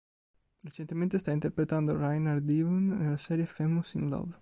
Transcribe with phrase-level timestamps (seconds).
[0.63, 4.35] Recentemente sta interpretando Rainer Devon nella serie "Famous in Love".